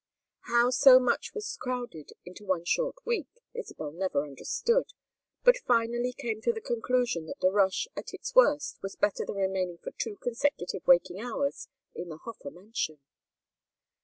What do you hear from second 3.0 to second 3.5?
week